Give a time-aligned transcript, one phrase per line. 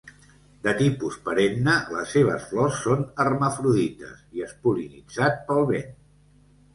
[0.67, 5.93] De tipus perenne, les seves flors són hermafrodites i és pol·linitzat pel vent.